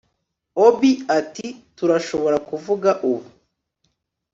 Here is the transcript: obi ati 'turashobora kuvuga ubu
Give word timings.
obi 0.65 0.91
ati 1.19 1.47
'turashobora 1.75 2.37
kuvuga 2.49 2.89
ubu 3.11 3.27